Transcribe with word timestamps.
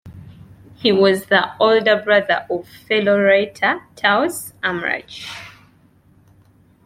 He 0.73 0.91
was 0.91 1.27
the 1.27 1.55
older 1.59 2.01
brother 2.01 2.47
of 2.49 2.67
fellow 2.67 3.21
writer 3.21 3.83
Taos 3.95 4.51
Amrouche. 4.63 5.27